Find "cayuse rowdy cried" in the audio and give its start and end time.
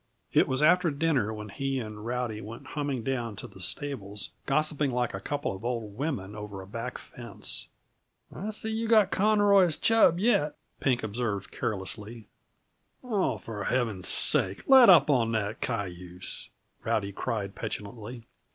15.61-17.53